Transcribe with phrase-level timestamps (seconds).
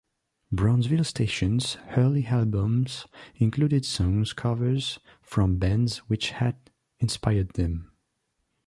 [0.51, 3.05] Brownsville Station's early albums
[3.35, 7.91] included song covers from bands which had inspired them.